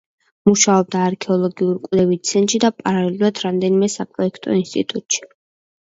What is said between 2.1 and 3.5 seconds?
ცენტრში და პარალელურად